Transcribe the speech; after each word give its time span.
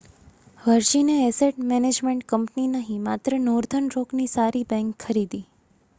વર્જિને 0.59 1.17
asset 1.25 1.59
management 1.67 2.25
company 2.31 2.67
નહીં 2.71 3.05
માત્ર 3.05 3.37
northern 3.43 3.93
રોકની 3.95 4.29
સારી 4.31 4.67
બેંક' 4.69 4.99
ખરીદી 4.99 5.45